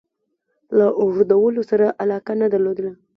له 0.77 0.87
اوږدولو 1.01 1.61
سره 1.71 1.87
علاقه 2.01 2.33
نه 2.41 2.47
درلوده. 2.53 2.91